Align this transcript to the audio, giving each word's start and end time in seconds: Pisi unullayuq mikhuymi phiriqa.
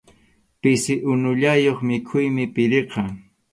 Pisi 0.61 0.95
unullayuq 1.11 1.79
mikhuymi 1.89 2.43
phiriqa. 2.53 3.01